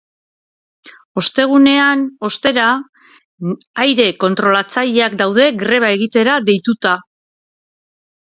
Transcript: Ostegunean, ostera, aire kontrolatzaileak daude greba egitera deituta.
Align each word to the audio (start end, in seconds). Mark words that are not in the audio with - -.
Ostegunean, 1.21 1.99
ostera, 2.29 2.69
aire 3.83 4.07
kontrolatzaileak 4.25 5.17
daude 5.21 5.45
greba 5.65 5.93
egitera 5.99 6.39
deituta. 6.49 6.95